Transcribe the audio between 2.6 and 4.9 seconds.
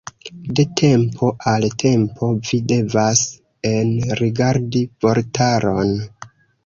devas enrigardi